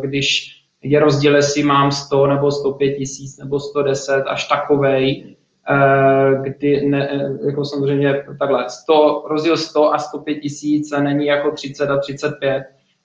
[0.00, 5.36] když je rozdíl, jestli mám 100 nebo 105 tisíc nebo 110, až takovej,
[6.42, 11.98] kdy ne, jako samozřejmě takhle, 100, rozdíl 100 a 105 tisíc není jako 30 a
[11.98, 12.62] 35.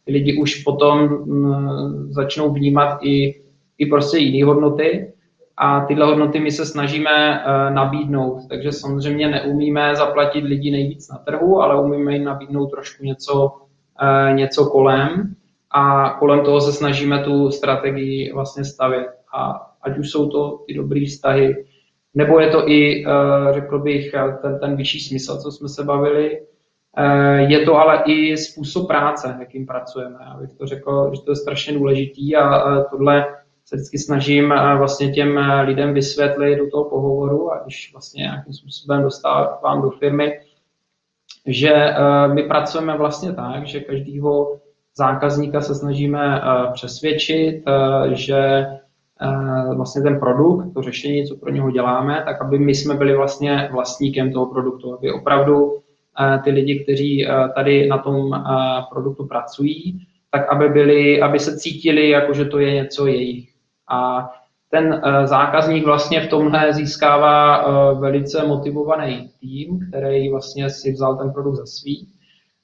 [0.08, 3.42] Lidi už potom m, začnou vnímat i,
[3.78, 5.14] i prostě jiné hodnoty
[5.58, 8.48] a tyhle hodnoty my se snažíme uh, nabídnout.
[8.50, 14.36] Takže samozřejmě neumíme zaplatit lidi nejvíc na trhu, ale umíme jim nabídnout trošku něco, uh,
[14.36, 15.36] něco kolem
[15.72, 19.08] a kolem toho se snažíme tu strategii vlastně stavět.
[19.34, 21.66] A ať už jsou to ty dobré vztahy,
[22.14, 26.42] nebo je to i, uh, řekl bych, ten, ten vyšší smysl, co jsme se bavili.
[27.38, 30.18] Je to ale i způsob práce, jakým pracujeme.
[30.36, 33.26] Abych to řekl, že to je strašně důležitý a tohle
[33.72, 38.22] se vždycky snažím eh, vlastně těm eh, lidem vysvětlit do toho pohovoru a když vlastně
[38.22, 40.40] nějakým způsobem dostávám do firmy,
[41.46, 44.60] že eh, my pracujeme vlastně tak, že každýho
[44.96, 46.42] zákazníka se snažíme
[46.74, 47.64] přesvědčit,
[48.12, 48.66] že
[49.76, 53.70] vlastně ten produkt, to řešení, co pro něho děláme, tak aby my jsme byli vlastně
[53.72, 55.78] vlastníkem toho produktu, aby opravdu
[56.44, 58.44] ty lidi, kteří tady na tom
[58.92, 63.50] produktu pracují, tak aby, byli, aby se cítili, jako že to je něco jejich.
[63.92, 64.30] A
[64.72, 71.18] ten eh, zákazník vlastně v tomhle získává eh, velice motivovaný tým, který vlastně si vzal
[71.18, 72.08] ten produkt za svý.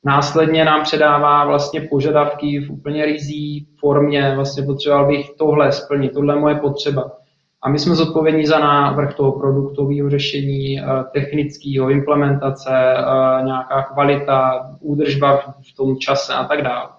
[0.07, 6.35] Následně nám předává vlastně požadavky v úplně rizí formě, vlastně potřeboval bych tohle splnit, tohle
[6.35, 7.11] je moje potřeba.
[7.61, 12.71] A my jsme zodpovědní za návrh toho produktového řešení, eh, technického, implementace,
[13.43, 16.89] nějaká kvalita, údržba v tom čase a tak dále.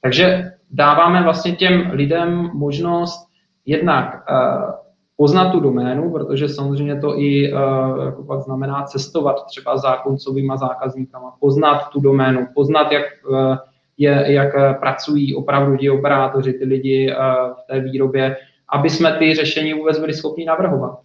[0.00, 3.28] Takže dáváme vlastně těm lidem možnost
[3.66, 4.83] jednak uh,
[5.16, 10.56] poznat tu doménu, protože samozřejmě to i uh, jako pak znamená cestovat třeba za koncovýma
[10.56, 13.56] zákazníkama, poznat tu doménu, poznat, jak, uh,
[13.98, 17.14] je, jak pracují opravdu ti operátoři, ty lidi
[17.52, 18.36] v té výrobě,
[18.68, 20.98] aby jsme ty řešení vůbec byli schopni navrhovat.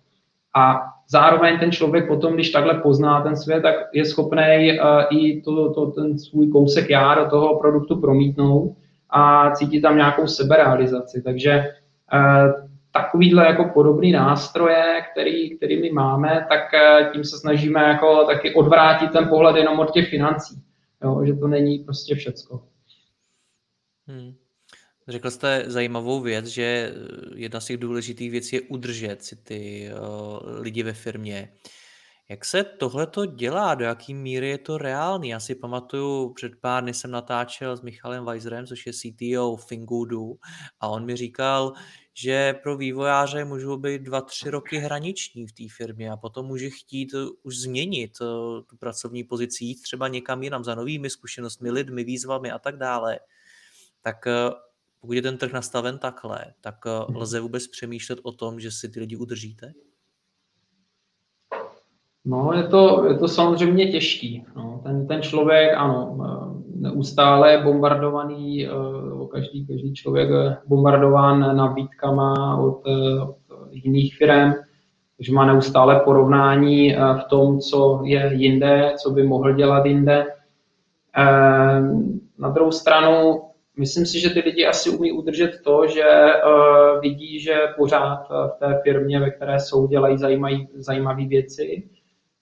[0.56, 4.80] A zároveň ten člověk potom, když takhle pozná ten svět, tak je schopný
[5.12, 8.76] i to, to, ten svůj kousek já do toho produktu promítnout
[9.10, 11.22] a cítí tam nějakou seberealizaci.
[11.22, 11.66] Takže
[12.14, 12.54] Eh,
[12.92, 18.54] takovýhle jako podobný nástroje, který, který my máme, tak eh, tím se snažíme jako taky
[18.54, 20.64] odvrátit ten pohled jenom od těch financí.
[21.04, 22.64] Jo, že to není prostě všecko.
[24.08, 24.34] Hmm.
[25.08, 26.94] Řekl jste zajímavou věc, že
[27.36, 31.54] jedna z těch důležitých věcí je udržet si ty uh, lidi ve firmě.
[32.30, 33.76] Jak se tohle to dělá?
[33.76, 35.30] Do jaký míry je to reálný?
[35.30, 40.36] Já si pamatuju, před pár dny jsem natáčel s Michalem Weiserem, což je CTO Fingudu,
[40.80, 41.74] a on mi říkal,
[42.22, 46.70] že pro vývojáře můžou být dva, tři roky hraniční v té firmě a potom může
[46.70, 48.26] chtít eh, už změnit eh,
[48.70, 53.20] tu pracovní pozici, jít třeba někam jinam za novými zkušenostmi, lidmi, výzvami a tak dále.
[54.02, 54.52] Tak eh,
[55.00, 57.16] pokud je ten trh nastaven takhle, tak mhm.
[57.16, 59.74] lze vůbec přemýšlet o tom, že si ty lidi udržíte?
[62.26, 64.46] No, je to, je to samozřejmě těžký.
[64.56, 66.18] No, ten, ten člověk, ano,
[66.80, 68.70] neustále bombardovaný, eh,
[69.32, 70.30] každý, každý člověk
[70.68, 73.36] bombardován nabídkama od, eh, od
[73.72, 74.54] jiných firm,
[75.18, 80.26] takže má neustále porovnání eh, v tom, co je jinde, co by mohl dělat jinde.
[82.40, 83.42] Na druhou stranu,
[83.80, 86.04] Myslím si, že ty lidi asi umí udržet to, že
[87.02, 90.18] vidí, že pořád v té firmě, ve které jsou, dělají
[90.76, 91.90] zajímavé věci,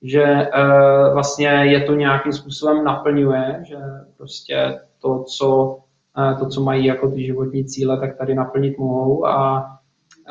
[0.04, 3.78] že uh, vlastně je to nějakým způsobem naplňuje, že
[4.18, 5.78] prostě to, co,
[6.18, 9.68] uh, to, co mají jako ty životní cíle, tak tady naplnit mohou a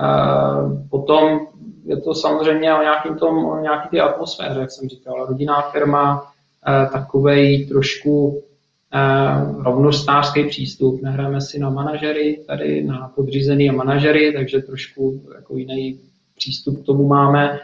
[0.01, 1.41] uh, potom
[1.85, 5.27] je to samozřejmě o nějakým tom, o nějaký ty atmosféře, jak jsem říkal.
[5.27, 11.03] Rodinná firma, uh, takovej trošku uh, rovnostářský přístup.
[11.03, 16.01] Nehráme si na manažery, tady na podřízený a manažery, takže trošku jako jiný
[16.37, 17.59] přístup k tomu máme.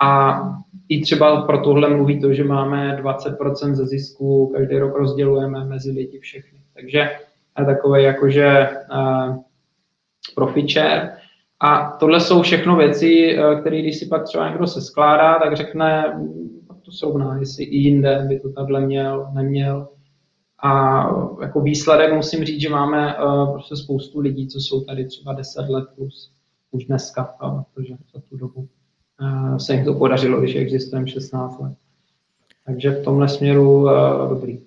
[0.00, 0.40] A
[0.88, 5.90] i třeba pro tohle mluví to, že máme 20% ze zisku, každý rok rozdělujeme mezi
[5.90, 6.58] lidi všechny.
[6.74, 7.10] Takže
[7.66, 9.36] takové jakože uh,
[10.34, 10.66] profit.
[11.60, 15.56] A tohle jsou všechno věci, eh, které když si pak třeba někdo se skládá, tak
[15.56, 16.20] řekne,
[16.66, 19.88] pak to srovná, jestli i jinde by to takhle měl, neměl.
[20.62, 21.04] A
[21.42, 25.68] jako výsledek musím říct, že máme uh, prostě spoustu lidí, co jsou tady třeba 10
[25.68, 26.32] let plus
[26.70, 27.34] už dneska,
[27.74, 28.68] protože za tu dobu
[29.58, 31.72] se jim to podařilo, když existujeme 16 let.
[32.66, 33.90] Takže v tomhle směru uh,
[34.28, 34.60] dobrý.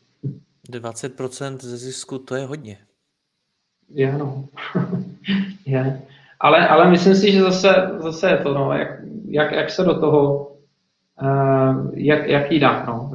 [0.71, 2.77] 20% ze zisku, to je hodně.
[3.89, 4.45] Je, no.
[5.65, 6.01] je.
[6.39, 8.89] Ale, ale myslím si, že zase, zase je to, no, jak,
[9.25, 10.51] jak, jak se do toho,
[11.21, 13.11] uh, jak, jak jí dát, no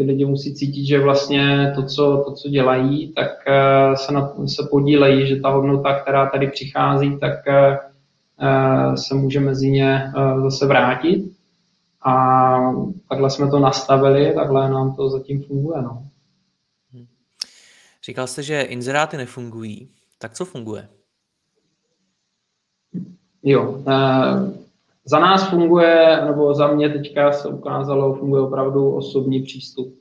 [0.00, 4.32] ty lidi musí cítit, že vlastně to, co, to, co dělají, tak eh, se, na,
[4.46, 7.78] se podílejí, že ta hodnota, která tady přichází, tak eh, eh,
[8.94, 11.32] se může mezi ně zase vrátit.
[12.06, 12.56] A
[13.08, 15.82] takhle jsme to nastavili, takhle nám to zatím funguje.
[15.82, 16.02] No.
[16.92, 17.06] Hm.
[18.04, 19.88] Říkal jste, že inzeráty nefungují.
[20.18, 20.88] Tak co funguje?
[23.42, 23.82] Jo,
[25.04, 29.94] za nás funguje, nebo za mě teďka se ukázalo, funguje opravdu osobní přístup.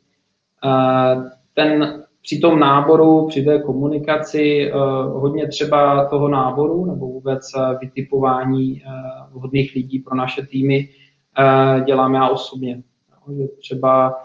[1.54, 7.78] Ten při tom náboru, při té komunikaci, eh, hodně třeba toho náboru nebo vůbec eh,
[7.82, 8.90] vytipování eh,
[9.32, 10.90] vhodných lidí pro naše týmy
[11.86, 12.82] dělám já osobně.
[13.60, 14.16] Třeba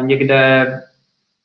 [0.00, 0.66] někde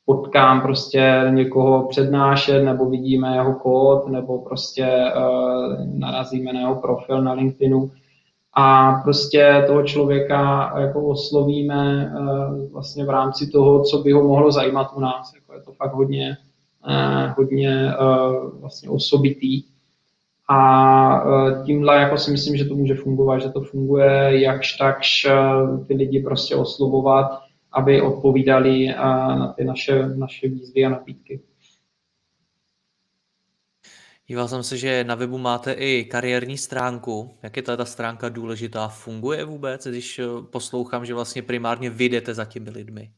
[0.04, 5.12] potkám prostě někoho přednášet, nebo vidíme jeho kód, nebo prostě
[5.94, 7.90] narazíme na jeho profil na LinkedInu,
[8.58, 14.52] a prostě toho člověka jako oslovíme uh, vlastně v rámci toho, co by ho mohlo
[14.52, 15.34] zajímat u nás.
[15.34, 16.36] Jako je to fakt hodně,
[16.88, 17.92] uh, hodně
[18.60, 19.62] vlastně osobitý.
[20.50, 21.22] A
[21.66, 25.26] tímhle jako si myslím, že to může fungovat, že to funguje jakž takž
[25.88, 27.26] ty lidi prostě oslovovat,
[27.72, 28.86] aby odpovídali
[29.38, 31.40] na ty naše, naše výzvy a nabídky.
[34.28, 37.30] Díval jsem se, že na webu máte i kariérní stránku.
[37.42, 38.88] Jak je ta stránka důležitá?
[38.88, 43.10] Funguje vůbec, když eh, poslouchám, že vlastně primárně vyjdete za těmi lidmi?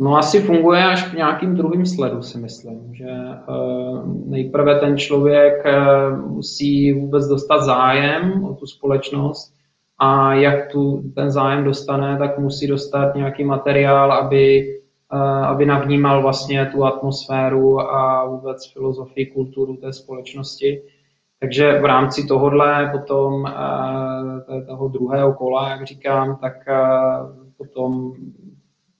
[0.00, 3.04] No asi funguje až v nějakým druhým sledu, si myslím, že
[3.48, 9.54] uh, nejprve ten člověk uh, musí vůbec dostat zájem o tu společnost
[9.98, 14.66] a jak tu ten zájem dostane, tak musí dostat nějaký materiál, aby
[15.46, 20.82] aby navnímal vlastně tu atmosféru a vůbec filozofii, kulturu té společnosti.
[21.40, 26.76] Takže v rámci tohohle potom eh, toho druhého kola, jak říkám, tak eh,
[27.56, 28.12] potom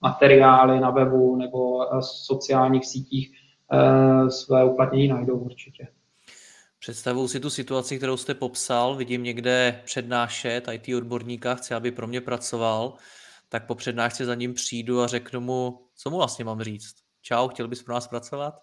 [0.01, 3.31] materiály na webu nebo eh, sociálních sítích
[4.29, 5.87] své uplatnění najdou určitě.
[6.79, 12.07] Představuji si tu situaci, kterou jste popsal, vidím někde přednášet IT odborníka, chci, aby pro
[12.07, 12.93] mě pracoval,
[13.49, 16.95] tak po přednášce za ním přijdu a řeknu mu, co mu vlastně mám říct?
[17.21, 18.53] Čau, chtěl bys pro nás pracovat?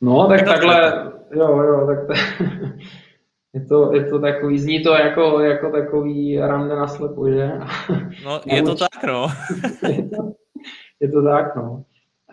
[0.00, 2.12] No, tak takhle, jo, jo, tak to,
[3.54, 7.52] je to, je to takový, zní to jako, jako takový rande na slepo, že?
[8.24, 9.28] No, je to tak, no.
[9.88, 10.32] je, to,
[11.00, 11.84] je to tak, no.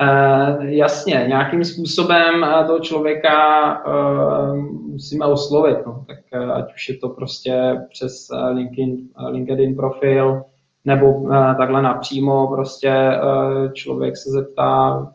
[0.02, 4.58] Uh, jasně, nějakým způsobem toho člověka uh,
[4.92, 6.06] musíme oslovit, no.
[6.08, 10.44] tak uh, ať už je to prostě přes LinkedIn, LinkedIn profil,
[10.88, 15.08] nebo eh, takhle napřímo prostě eh, člověk se zeptá,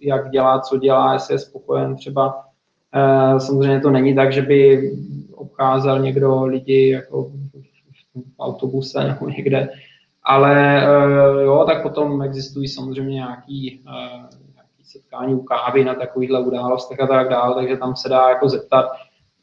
[0.00, 2.44] jak dělá, co dělá, jestli je spokojen třeba.
[2.94, 4.90] Eh, samozřejmě to není tak, že by
[5.34, 7.30] obcházel někdo lidi jako
[8.14, 9.68] v autobuse nebo někde,
[10.22, 10.82] ale
[11.42, 13.82] jo, tak potom existují samozřejmě nějaký,
[14.54, 18.48] nějaký setkání u kávy na takovýchhle událostech a tak dále, takže tam se dá jako
[18.48, 18.86] zeptat,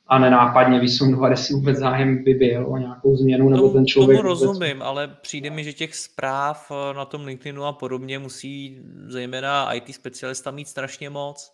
[0.08, 4.20] a nenápadně vysundovat, jestli vůbec zájem by byl o nějakou změnu, nebo ten člověk...
[4.20, 4.88] Tomu rozumím, vůbec...
[4.88, 9.96] ale přijde mi, že těch zpráv eh, na tom LinkedInu a podobně musí zejména IT
[9.96, 11.54] specialista mít strašně moc.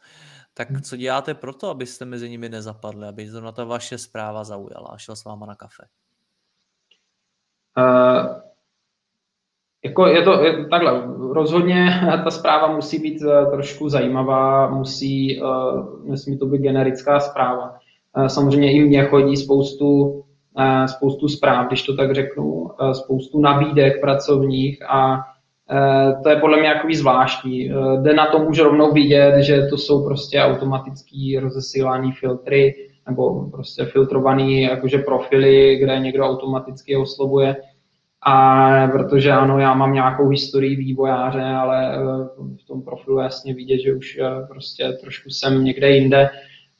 [0.53, 0.81] Tak hmm.
[0.81, 4.97] co děláte pro to, abyste mezi nimi nezapadli, aby zrovna ta vaše zpráva zaujala a
[4.97, 5.83] šel s váma na kafe?
[7.77, 8.41] Uh,
[9.83, 16.09] jako je to je, takhle, rozhodně ta zpráva musí být uh, trošku zajímavá, musí, uh,
[16.09, 17.79] nesmí to být generická zpráva.
[18.17, 23.39] Uh, samozřejmě i mně chodí spoustu, uh, spoustu zpráv, když to tak řeknu, uh, spoustu
[23.39, 25.19] nabídek pracovních a
[26.23, 27.71] to je podle mě jakový zvláštní.
[28.01, 32.75] Jde na tom už rovnou vidět, že to jsou prostě automatický rozesílaný filtry
[33.07, 37.55] nebo prostě filtrovaný jakože profily, kde někdo automaticky oslovuje
[38.23, 41.99] a protože ano, já mám nějakou historii vývojáře, ale eh,
[42.63, 46.29] v tom profilu jasně vidět, že už eh, prostě trošku jsem někde jinde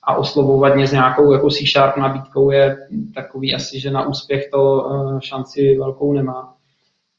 [0.04, 2.78] a oslovovat mě s nějakou jako C-Sharp nabídkou je
[3.16, 6.54] takový asi, že na úspěch to eh, šanci velkou nemá.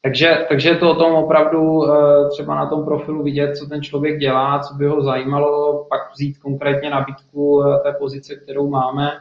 [0.02, 1.82] Takže, takže je to o tom opravdu
[2.30, 6.38] třeba na tom profilu vidět, co ten člověk dělá, co by ho zajímalo, pak vzít
[6.38, 9.12] konkrétně nabídku té pozice, kterou máme,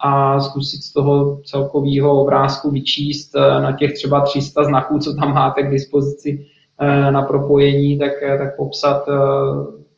[0.00, 5.34] a zkusit z toho celkového obrázku vyčíst eh, na těch třeba 300 znaků, co tam
[5.34, 6.46] máte k dispozici
[6.80, 9.04] eh, na propojení, tak, eh, tak popsat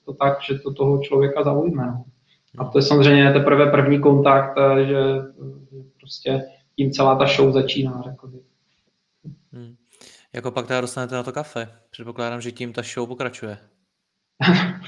[0.04, 1.86] to tak, že to toho člověka zaujme.
[1.86, 2.04] No.
[2.59, 4.96] A to je samozřejmě teprve první kontakt, že
[6.00, 6.42] prostě
[6.76, 8.42] tím celá ta show začíná, řekl bych.
[9.53, 9.74] Hmm.
[10.32, 11.68] Jako pak teda dostanete na to kafe.
[11.90, 13.59] Předpokládám, že tím ta show pokračuje.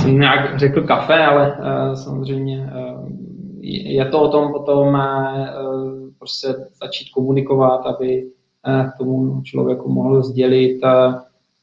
[0.00, 3.08] jsem nějak řekl kafe, ale uh, samozřejmě uh,
[3.62, 4.98] je to o tom potom uh,
[6.18, 6.48] prostě
[6.82, 8.30] začít komunikovat, aby
[8.66, 11.14] uh, tomu člověku mohl sdělit uh,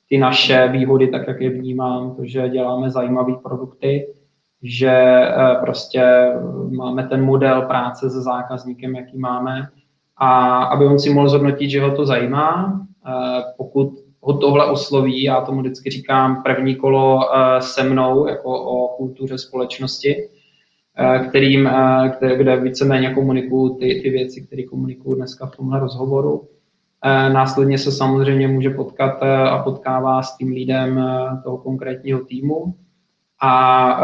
[0.09, 4.07] ty naše výhody, tak jak je vnímám, to, že děláme zajímavé produkty,
[4.63, 6.33] že uh, prostě
[6.69, 9.67] máme ten model práce se zákazníkem, jaký máme,
[10.17, 12.81] a aby on si mohl zhodnotit, že ho to zajímá,
[13.57, 13.93] pokud
[14.27, 19.37] ho tohle osloví, já tomu vždycky říkám první kolo eh, se mnou, jako o kultuře
[19.37, 20.15] společnosti,
[20.97, 25.79] eh, kterým, eh, kde, kde víceméně komunikuju ty, ty věci, které komunikuju dneska v tomhle
[25.79, 26.47] rozhovoru.
[27.05, 31.05] Následně se samozřejmě může potkat a potkává s tím lídem
[31.43, 32.75] toho konkrétního týmu.
[33.41, 34.01] A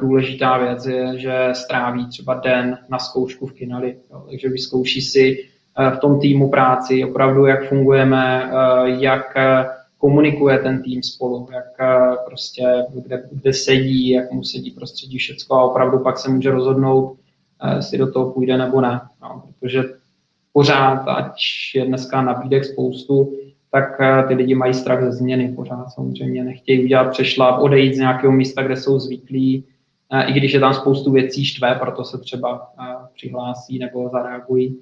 [0.00, 3.96] důležitá věc je, že stráví třeba den na zkoušku v Kinali.
[4.28, 9.66] Takže vyzkouší si Eh, v tom týmu práci, opravdu jak fungujeme, eh, jak eh,
[9.98, 11.64] komunikuje ten tým spolu, jak
[12.26, 17.16] prostě, kde, kde sedí, jak mu sedí prostředí všecko a opravdu pak se může rozhodnout,
[17.76, 19.00] jestli do toho půjde nebo ne.
[19.22, 19.82] No, protože
[20.52, 21.42] pořád, ať
[21.74, 23.32] je dneska nabídek spoustu,
[23.70, 28.32] tak ty lidi mají strach ze změny pořád samozřejmě, nechtějí udělat přešlap, odejít z nějakého
[28.32, 29.64] místa, kde jsou zvyklí,
[30.26, 32.72] i když je tam spoustu věcí štve, proto se třeba
[33.14, 34.78] přihlásí nebo zareagují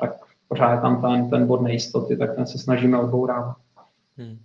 [0.00, 0.12] tak
[0.48, 3.56] pořád je tam ten, ten bod nejistoty, tak ten se snažíme odbourávat.
[4.16, 4.38] Hmm.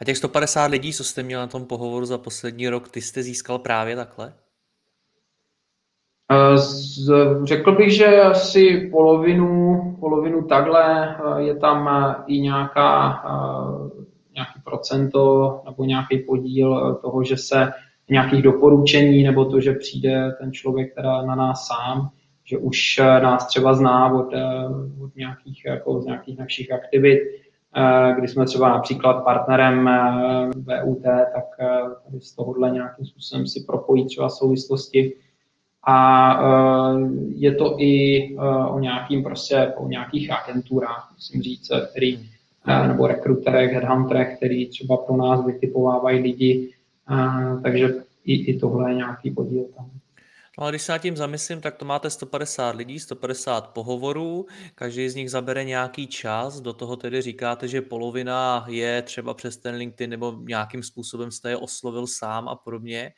[0.00, 3.22] A těch 150 lidí, co jste měl na tom pohovoru za poslední rok, ty jste
[3.22, 4.32] získal právě takhle?
[6.54, 7.10] Z,
[7.44, 11.88] řekl bych, že asi polovinu, polovinu takhle je tam
[12.26, 13.22] i nějaká,
[14.34, 17.72] nějaký procento nebo nějaký podíl toho, že se
[18.10, 22.10] nějakých doporučení nebo to, že přijde ten člověk teda na nás sám,
[22.44, 24.64] že už eh, nás třeba zná od, eh,
[25.04, 27.20] od nějakých, jako z nějakých našich aktivit,
[27.76, 29.90] eh, kdy jsme třeba například partnerem
[30.54, 31.44] VUT, tak
[32.04, 35.12] tady z tohohle nějakým způsobem si propojí třeba souvislosti.
[35.90, 36.40] A
[37.34, 38.36] je to i
[38.68, 42.30] o nějakým prostě, o nějakých agenturách, musím říct, který,
[42.86, 46.74] nebo rekruterech, headhunterech, který třeba pro nás vytipovávají lidi,
[47.62, 49.90] takže i, i tohle je nějaký podíl tam.
[50.58, 55.08] No a když se nad tím zamyslím, tak to máte 150 lidí, 150 pohovorů, každý
[55.08, 59.74] z nich zabere nějaký čas, do toho tedy říkáte, že polovina je třeba přes ten
[59.74, 63.12] LinkedIn nebo nějakým způsobem jste je oslovil sám a podobně.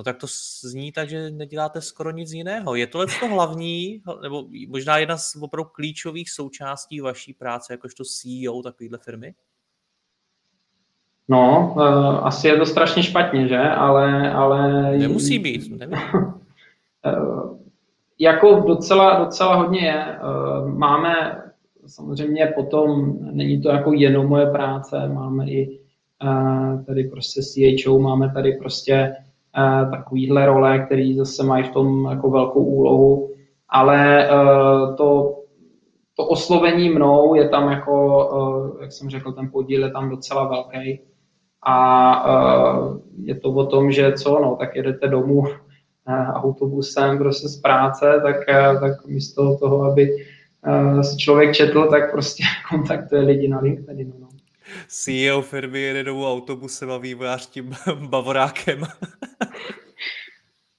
[0.00, 0.26] No tak to
[0.62, 2.74] zní tak, že neděláte skoro nic jiného.
[2.74, 8.62] Je tohle to hlavní, nebo možná jedna z opravdu klíčových součástí vaší práce, jakožto CEO
[8.62, 9.34] takovéhle firmy?
[11.28, 13.58] No, uh, asi je to strašně špatně, že?
[13.58, 14.90] Ale, ale...
[14.96, 15.98] Nemusí být, nevím.
[17.06, 17.12] Eh,
[18.18, 20.04] jako docela, docela hodně je.
[20.04, 20.18] Eh,
[20.66, 21.42] máme
[21.86, 25.80] samozřejmě potom, není to jako jenom moje práce, máme i
[26.86, 29.16] tady prostě CHO, máme tady prostě
[29.90, 33.30] takovýhle role, který zase mají v tom jako velkou úlohu,
[33.68, 34.28] ale
[34.96, 35.36] to,
[36.16, 41.00] to oslovení mnou je tam jako, jak jsem řekl, ten podíl je tam docela velký.
[41.66, 42.24] A
[43.22, 45.44] je to o tom, že co, no, tak jedete domů
[46.32, 50.16] autobusem prostě z práce, tak, eh, tak místo toho, aby
[50.66, 54.12] eh, si člověk četl, tak prostě kontaktuje lidi na LinkedIn.
[54.20, 54.28] No.
[54.88, 57.74] CEO firmy jede domů autobusem a vývojář tím
[58.08, 58.82] bavorákem.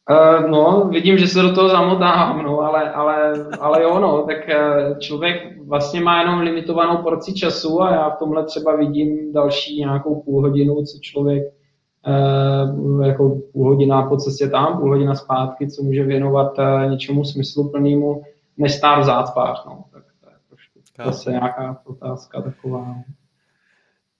[0.10, 4.38] Uh, no, vidím, že se do toho zamotávám, no, ale, ale, ale jo, no, tak
[4.38, 9.80] uh, člověk vlastně má jenom limitovanou porci času a já v tomhle třeba vidím další
[9.80, 11.44] nějakou půl hodinu, co člověk
[12.08, 17.26] uh, jako půl hodina po cestě tam, půl hodina zpátky, co může věnovat uh, něčemu
[17.26, 18.22] smysluplnému,
[18.58, 22.80] než stát v zácpách, no, tak to je trošku zase nějaká otázka taková.
[22.80, 23.04] No.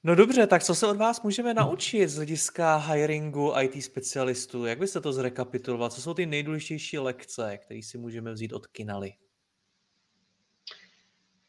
[0.04, 4.66] No dobře, tak co se od vás můžeme naučit z hlediska hiringu IT specialistů?
[4.66, 5.90] Jak byste to zrekapituloval?
[5.90, 9.12] Co jsou ty nejdůležitější lekce, které si můžeme vzít od Kinaly?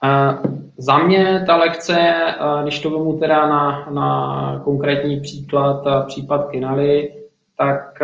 [0.05, 1.97] Uh, za mě ta lekce,
[2.41, 7.15] uh, když to vezmu teda na, na konkrétní příklad, uh, případ Kinaly,
[7.59, 8.01] tak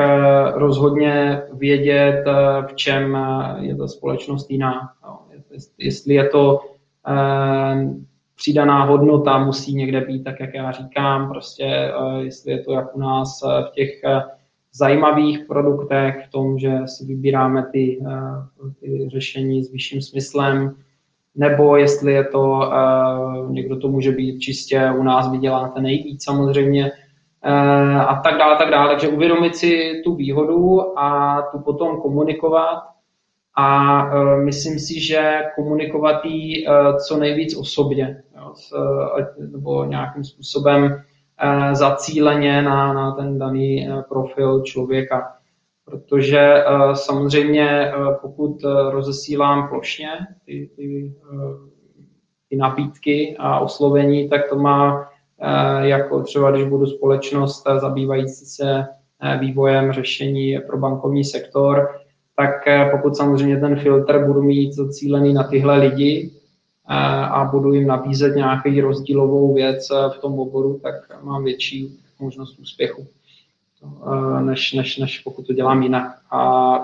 [0.54, 2.24] rozhodně vědět,
[2.66, 3.18] v čem
[3.60, 4.92] je ta společnost jiná.
[5.02, 5.20] No,
[5.78, 6.60] jestli je to
[8.38, 12.96] přidaná hodnota musí někde být, tak jak já říkám, prostě eh, jestli je to jak
[12.96, 14.22] u nás eh, v těch eh,
[14.72, 18.00] zajímavých produktech, v tom, že si vybíráme ty,
[18.80, 20.74] ty řešení s vyšším smyslem,
[21.34, 22.72] nebo jestli je to,
[23.48, 26.90] někdo to může být čistě u nás vyděláte nejvíc samozřejmě,
[28.08, 28.90] a tak dále, tak dále.
[28.90, 32.82] Takže uvědomit si tu výhodu a tu potom komunikovat
[33.60, 34.04] a
[34.36, 38.22] myslím si, že komunikovat uh, co nejvíc osobně,
[38.54, 45.34] s, uh, nebo nějakým způsobem uh, zacíleně na, na ten daný uh, profil člověka.
[45.84, 48.56] Protože samozřejmě, pokud
[48.90, 50.08] rozesílám plošně
[50.46, 51.14] ty, ty,
[52.48, 55.08] ty nabídky a oslovení, tak to má
[55.80, 58.86] jako třeba, když budu společnost zabývající se
[59.40, 61.88] vývojem řešení pro bankovní sektor,
[62.38, 66.37] tak eh, pokud samozřejmě ten filtr budu mít zacílený na tyhle lidi eh,
[66.90, 72.58] a budu jim nabízet nějaký rozdílovou věc eh, v tom oboru, tak mám větší možnost
[72.58, 73.06] úspěchu,
[74.40, 76.18] než, než, než pokud to dělám jinak.
[76.30, 76.78] A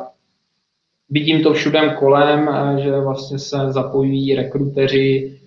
[1.10, 5.38] vidím to všude kolem, že vlastně se zapojují rekruteři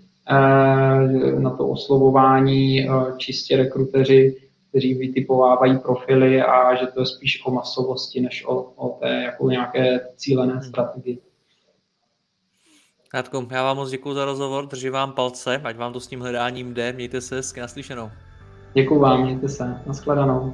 [1.39, 2.87] na to oslovování,
[3.17, 4.35] čistě rekruteři,
[4.69, 9.49] kteří vytipovávají profily a že to je spíš o masovosti, než o, o té jako
[9.49, 11.19] nějaké cílené strategii.
[13.09, 16.19] Kátko, já vám moc děkuji za rozhovor, držím vám palce, ať vám to s tím
[16.19, 18.11] hledáním jde, mějte se hezky naslyšenou.
[18.73, 20.53] Děkuji vám, mějte se, nashledanou.